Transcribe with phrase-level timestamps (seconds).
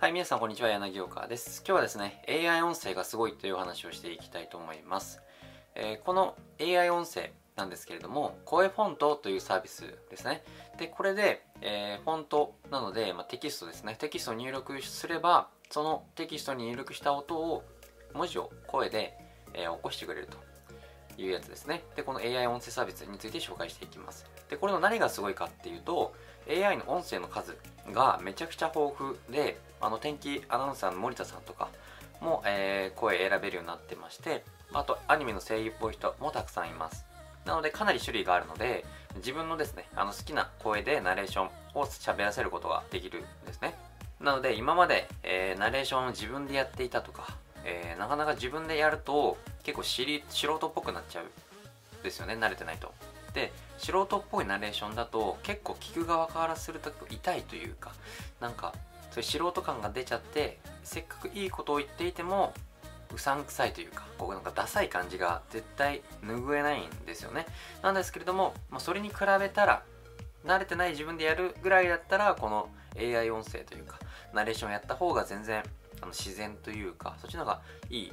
[0.00, 1.58] はい、皆さんこんにちは、柳岡です。
[1.58, 5.20] 今日はですね、AI 音声がすごいというお話をしていきたいと思います。
[5.74, 10.42] えー、この AI 音声なんですけれども、声フォントというサービスですね。
[10.78, 13.94] で、これで、えー、フォントなので、まあ、テキストですね。
[14.00, 17.62] テキストを入力すれば、そのテキストに入力した音を、
[18.14, 19.18] 文字を声で、
[19.52, 20.38] えー、起こしてくれると
[21.20, 21.82] いうやつですね。
[21.96, 24.26] で、この AI 音声サービスについて紹介していきます。
[24.48, 26.14] で、これの何がすごいかっていうと、
[26.48, 27.56] AI の音声の数
[27.92, 31.68] がめちゃくちゃ豊富で、あの天気アナウンサーの森田さんとか
[32.20, 37.04] も、えー、声選べるようになってましてあとアニメの声優っぽい人もたくさんいます
[37.46, 38.84] なのでかなり種類があるので
[39.16, 43.74] 自分のですねあの好きな声でナレーションを喋らせることができるんですね
[44.20, 51.24] なので今まで、えー、ナレーションを自分でやっていたとか、えー、なかなか自分でやると結構知り素人っぽくなっちゃう。
[52.02, 52.92] ですよね慣れてないと。
[53.34, 57.92] で素人っぽいナレーションだと結構聞く側からすると痛いというか
[58.40, 58.74] なんか
[59.10, 62.52] そういう素人感が出ちゃってせっかくいいことを言っていても
[63.14, 67.46] うさんくさいというかこうなんかダサい感じが絶対拭えないんですよね。
[67.82, 69.82] なんですけれども、まあ、それに比べたら
[70.44, 73.98] 慣れてない自分でやるぐらいだったらこの AI 音声というか
[74.32, 75.62] ナレーションやった方が全然
[76.00, 78.12] あの自然というかそっちの方がいい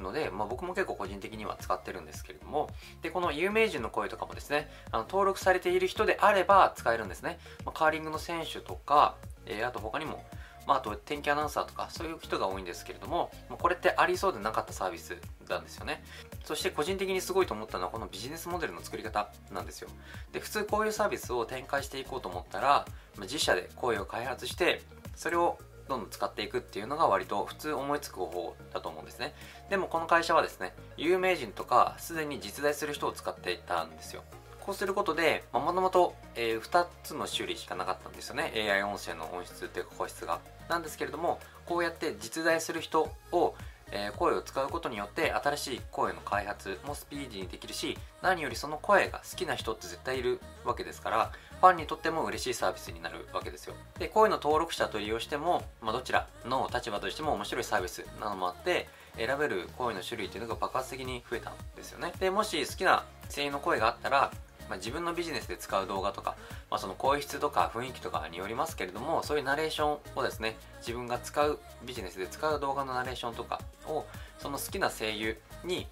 [0.00, 2.70] ので、まあ、僕も結構個人的には使ってるんですけれども。
[3.02, 9.14] でこの有名人の声とかもですねあの登録されている人であれば使えるんですね、まあ、カーリングの選手とか
[9.46, 10.24] えー、あと他にも、
[10.66, 15.16] まあ、あと天気アナウンサーとかそういう人が多いんですけれどもこれってありそうでなかったサービス
[15.48, 16.02] なんですよね。
[16.44, 19.88] そして個人的にすごいと思ったのはこのビジネスモデルの作り方なんですよ。
[20.32, 22.86] で普通こういうサービスを展開していこうと思ったら
[23.18, 24.82] 自社で声を開発して
[25.14, 29.34] それをどんどん使っていくっていうのが割と普通思いつく方法だと思うんですね
[29.70, 34.22] でもこの会社はですね有名人とかすでに実在する人を使っていたんですよ
[34.64, 38.50] こうすることで、もともと2つの種類しかなかったんですよね。
[38.56, 40.40] AI 音声の音質というか個室が。
[40.70, 43.54] なんですけれども、こうやって実在する人を、
[43.90, 53.74] えー、声を使うことによって新しい声の開発もスピーディーにできるし、何よりその声が好きな人って絶対いるわけですから、ファンにとっても嬉しいサービスになるわけですよ。
[53.98, 62.12] で、声の登録者と利用しても、まあ、どちらの立場としても面白いサービスなのもあって、選べる声の種類っていうのが爆発的に増えたんですよね。
[62.18, 64.30] で、もし好きな声優の声があったら、
[64.68, 66.36] まあ、自分のビジネスで使う動画とか、
[66.70, 74.04] まあ、その声質とか雰囲気とかによりますけれどもそういうナレーションをですね自分が使うビジネスで使う動画のナレーションとかを
[74.38, 75.86] その好きな声優に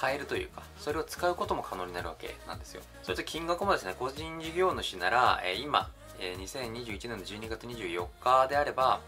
[0.00, 2.82] 変えるというかそれを使うことも可能になるわけなんですよ。
[3.02, 9.00] それと金額もですね個人事業主なら、えー、今、えー、2021年の12月24日であれば、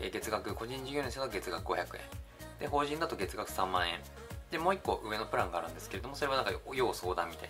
[0.00, 2.24] えー、月額個人事業主の月額500円。
[2.60, 3.98] で法人だと月額3万円
[4.54, 7.48] でもう一個上のプランがあるんですけれどもそれはなんか要相談みたい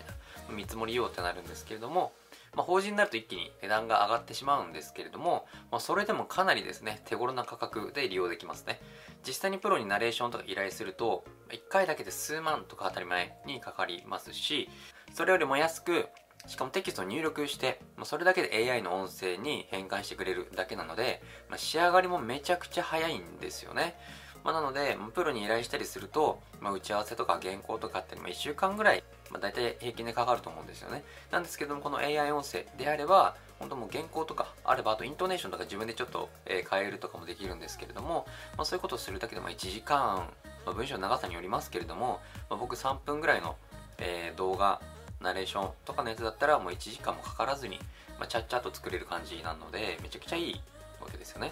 [0.49, 2.13] な見積もり用ってなるんですけれども、
[2.55, 8.81] まあ、法人になると一気に値段が上がってしまうんですけれども、まあ、それでもかなりですね手頃な価格で利用できますね
[9.25, 14.67] 実際にプロにナレーションとか依頼すると1回だけで数万とか当たり前にかかりますし
[15.13, 16.07] それよりも安く
[16.47, 23.95] しかもテキストを入力して、まあ、それだけで AI の音声に変換してくれるだけなので、まあ、仕上がりもめちゃくちゃ早いんですよね。
[24.45, 31.03] まあ、なので、プロに依頼したりすると、まあ、打ち合わせとか原稿とかって、まあ、1週間ぐらい、まあ、大体平均でかかると思うんですよね。
[31.31, 40.17] なんですけども、この AI 音声であれば、本当もう原稿とかあれば、あとイントネーションとか自分でちょっと、えー、変えるとかもできるんですけれども、まあ、そういうことをするだけでも1時間、
[40.63, 43.55] まあ、文章の長さによりますけれども、まあ、僕3分ぐらいの、
[43.97, 44.79] えー、動画、
[45.21, 47.79] ナレーションとかのやつだったらもう1時間もかからずに、
[48.19, 50.61] まあ、ちゃっちゃっと作れる感じなので、めちゃくちゃいい
[51.01, 51.51] わけですよね。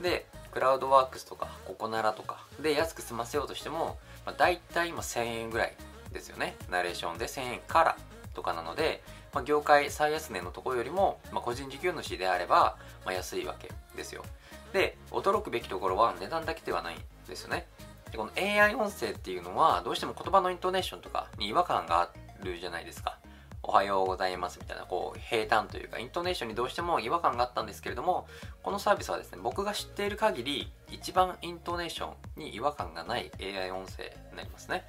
[0.00, 5.76] で、クラウドワークスとかココナラとかで安く済ませようとしても、まあ、大体今1000円ぐらい
[6.12, 6.56] ですよね。
[6.70, 7.96] ナレーションで1000円から
[8.34, 14.24] とかなので、まあ、業界最安値のところよりも、まあ、個人事業主であれば、まあ、安いわけですよ。
[14.72, 17.66] で驚くべきところは値段だけではないんですよね。
[18.12, 22.10] でこの AI 音声っていうのはどうしても言葉のイントネーションとかに違和感があ
[22.44, 23.18] るじゃないですか。
[23.66, 28.26] おはようございますみたいな、こう、平坦というか、イントネーションにどうしても違和感があったんですけれども、
[28.62, 34.84] このサービスはですね、僕が知っている限り、一番イントネーションに違和感がない AI 音声になりますね。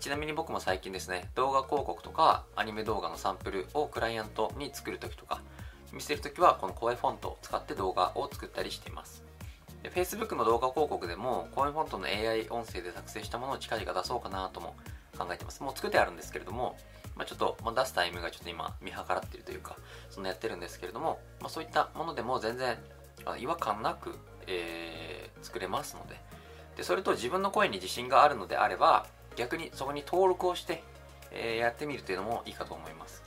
[0.00, 5.40] ちなみに僕も最近ですね、動画広告とかアニメ動画のサンプルをクライアントに作るときとか、
[5.92, 9.22] 見せるときはこの声フォントを使って動画を作ったりしています。
[9.84, 14.74] で Facebook の動画広告でも声フォントの AI 音声で作成したものを近々出そうかなとも
[15.16, 15.62] 考えてます。
[15.62, 16.76] もう作ってあるんですけれども、
[17.16, 19.76] まあ、ちょっと、ま、出すタイミングがちょっと今見計らっているというか、
[20.10, 22.76] そんなやってるんですけれども、まあ、そういったものでも全然
[23.38, 24.14] 違和感なく、
[24.46, 26.20] えー、作れますので
[26.76, 30.82] で、それと自分の声に自信があるのであれば、逆にそこに登録をして、
[31.32, 33.22] えー、やってみるというのもいいかと思います。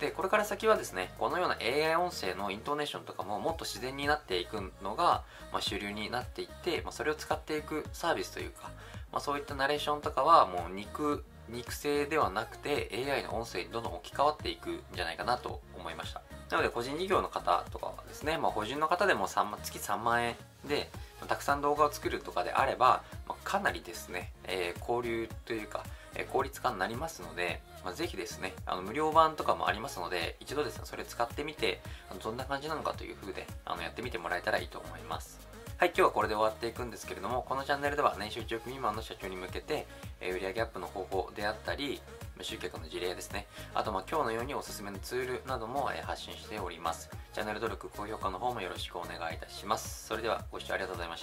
[0.00, 5.22] でこれから先はですねこのような AI 音声のイントネーションとかももっと自然になっていくのが、
[5.52, 8.72] まあ、主流になっていって、まあ、それを使っていくサービスというか、
[9.12, 20.36] まあ、そういったナレーションとかはもう肉肉声ではなくて AI の音声にどんどん置き換わっていくんじゃないかなと思いましたなので個人事業の方とかはですね、まあ、個人の方でも3月3万円
[20.66, 20.90] で
[21.26, 25.84] たくさん動画を作るとかであれば、まあ、かなりですね、えー、交流というか、
[26.14, 31.80] えー、効率化になりますので、まあ、ぜひですね、あの無料版とかもありますので、一度ですね、それ使ってみて、
[32.10, 35.51] あのどんな感じなのかという風で、あのやってみてもらえたらいいと思います。
[35.82, 39.84] はい、今日はこれで終わっていくんですけれども、このチャンネルでは年収1億未満の社長に向けて、
[40.20, 42.00] えー、売上アップの方法であったり、
[42.38, 43.48] 無集客の事例ですね。
[43.74, 47.10] あと、ま、今日のようにおすすめのツールなども、え、発信しております。
[47.32, 50.06] チャンネル登録、高評価の方もよろしくお願いいたします。
[50.06, 51.20] それでは、ご視聴ありがとうございました。